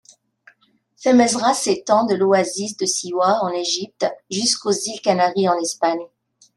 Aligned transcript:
Tamazgha 0.99 1.53
s'étend 1.53 2.05
de 2.07 2.15
l'oasis 2.15 2.75
de 2.75 2.87
Siwa 2.87 3.37
en 3.43 3.49
Égypte 3.49 4.07
jusqu'aux 4.31 4.71
îles 4.71 4.99
Canaries 4.99 5.47
en 5.47 5.59
Espagne. 5.59 6.07